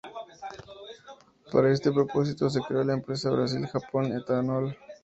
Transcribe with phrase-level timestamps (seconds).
[1.51, 4.75] Para este propósito se creó la empresa Brasil–Japón–Etanol.